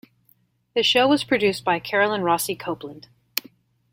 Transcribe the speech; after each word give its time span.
The 0.73 0.81
show 0.81 1.07
was 1.07 1.23
produced 1.23 1.63
by 1.63 1.77
Carolyn 1.77 2.23
Rossi 2.23 2.55
Copeland. 2.55 3.07